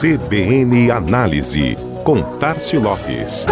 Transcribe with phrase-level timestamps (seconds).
[0.00, 3.44] CBN Análise, com Tarcio Lopes.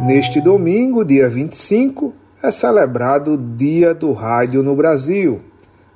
[0.00, 5.42] Neste domingo, dia 25, é celebrado o Dia do Rádio no Brasil.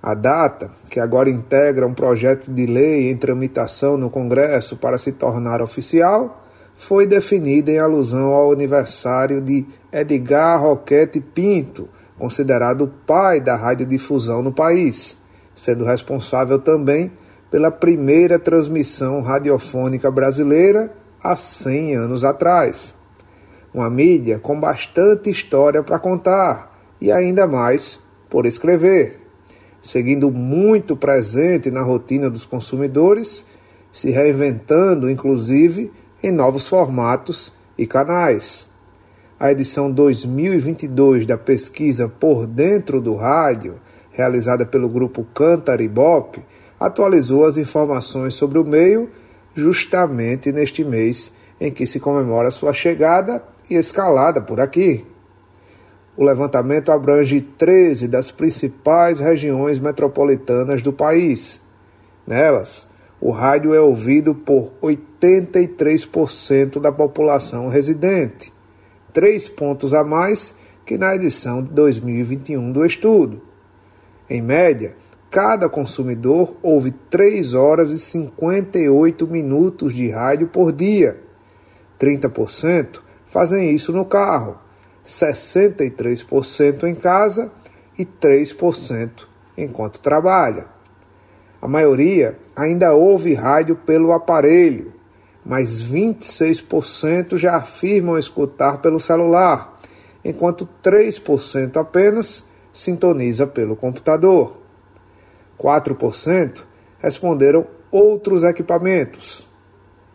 [0.03, 5.13] A data, que agora integra um projeto de lei em tramitação no Congresso para se
[5.13, 6.45] tornar oficial,
[6.77, 11.89] foi definida em alusão ao aniversário de Edgar Roquete Pinto,
[12.19, 15.19] considerado o pai da radiodifusão no país,
[15.55, 17.13] sendo responsável também
[17.51, 20.91] pela primeira transmissão radiofônica brasileira
[21.23, 22.95] há 100 anos atrás.
[23.75, 28.01] Uma mídia com bastante história para contar e ainda mais
[28.31, 29.21] por escrever,
[29.83, 33.45] seguindo muito presente na rotina dos consumidores,
[33.93, 38.72] se reinventando inclusive em novos formatos e canais.
[39.43, 43.81] A edição 2022 da pesquisa Por Dentro do Rádio,
[44.13, 46.47] realizada pelo grupo Cantar Ibope,
[46.79, 49.11] atualizou as informações sobre o meio
[49.53, 55.05] justamente neste mês em que se comemora sua chegada e escalada por aqui.
[56.17, 61.61] O levantamento abrange 13 das principais regiões metropolitanas do país.
[62.25, 62.87] Nelas,
[63.21, 68.53] o rádio é ouvido por 83% da população residente,
[69.13, 73.43] três pontos a mais que na edição de 2021 do estudo.
[74.29, 74.97] Em média,
[75.31, 81.21] cada consumidor ouve 3 horas e 58 minutos de rádio por dia.
[81.99, 84.59] 30% fazem isso no carro,
[85.05, 87.53] 63% em casa
[87.99, 89.27] e 3%
[89.57, 90.67] enquanto trabalha.
[91.61, 94.93] A maioria ainda ouve rádio pelo aparelho,
[95.45, 99.79] mas 26% já afirmam escutar pelo celular,
[100.25, 104.57] enquanto 3% apenas sintoniza pelo computador.
[105.59, 106.65] 4%
[106.99, 109.49] responderam outros equipamentos.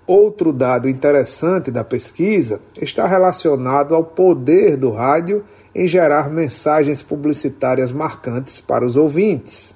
[0.06, 5.44] Outro dado interessante da pesquisa está relacionado ao poder do rádio
[5.76, 9.76] em gerar mensagens publicitárias marcantes para os ouvintes.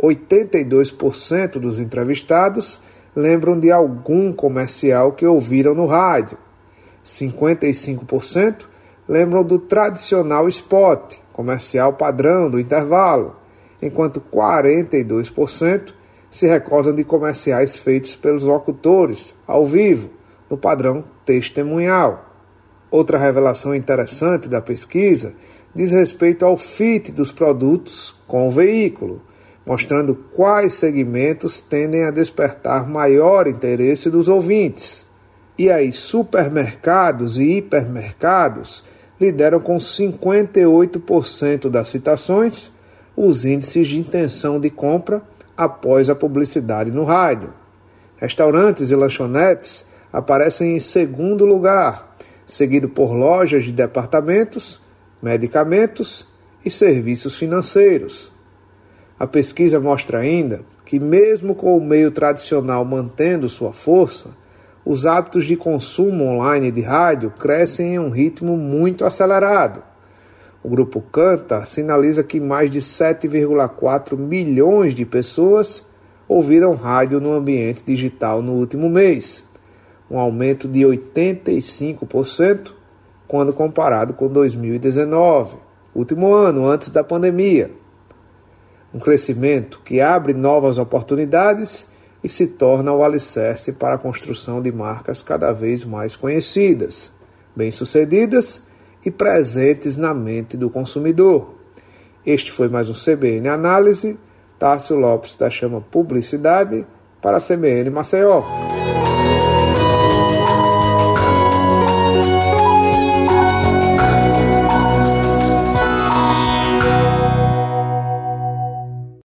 [0.00, 2.80] 82% dos entrevistados
[3.14, 6.38] lembram de algum comercial que ouviram no rádio.
[7.04, 8.66] 55%
[9.08, 13.36] lembram do tradicional spot, comercial padrão do intervalo,
[13.82, 15.94] enquanto 42%
[16.30, 20.10] se recordam de comerciais feitos pelos locutores, ao vivo,
[20.48, 22.26] no padrão testemunhal.
[22.90, 25.34] Outra revelação interessante da pesquisa
[25.74, 29.22] diz respeito ao fit dos produtos com o veículo
[29.70, 35.06] mostrando quais segmentos tendem a despertar maior interesse dos ouvintes.
[35.56, 38.82] E aí, supermercados e hipermercados
[39.20, 42.72] lideram com 58% das citações
[43.16, 45.22] os índices de intenção de compra
[45.56, 47.54] após a publicidade no rádio.
[48.16, 54.80] Restaurantes e lanchonetes aparecem em segundo lugar, seguido por lojas de departamentos,
[55.22, 56.26] medicamentos
[56.64, 58.32] e serviços financeiros.
[59.20, 64.30] A pesquisa mostra ainda que, mesmo com o meio tradicional mantendo sua força,
[64.82, 69.82] os hábitos de consumo online de rádio crescem em um ritmo muito acelerado.
[70.64, 75.84] O grupo Canta sinaliza que mais de 7,4 milhões de pessoas
[76.26, 79.44] ouviram rádio no ambiente digital no último mês,
[80.10, 82.72] um aumento de 85%
[83.28, 85.58] quando comparado com 2019,
[85.94, 87.78] último ano antes da pandemia
[88.92, 91.86] um crescimento que abre novas oportunidades
[92.22, 97.12] e se torna o alicerce para a construção de marcas cada vez mais conhecidas,
[97.54, 98.62] bem-sucedidas
[99.04, 101.54] e presentes na mente do consumidor.
[102.24, 104.18] Este foi mais um CBN Análise.
[104.58, 106.86] Tássio Lopes da Chama Publicidade
[107.22, 108.42] para a CBN Maceió.